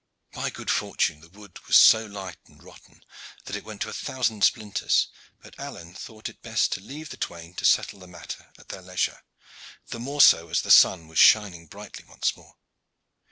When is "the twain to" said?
7.11-7.65